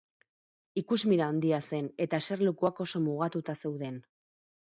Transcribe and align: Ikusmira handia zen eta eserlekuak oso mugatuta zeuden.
Ikusmira 0.81 1.27
handia 1.33 1.59
zen 1.65 1.89
eta 2.07 2.21
eserlekuak 2.25 2.81
oso 2.87 3.03
mugatuta 3.09 3.57
zeuden. 3.67 4.01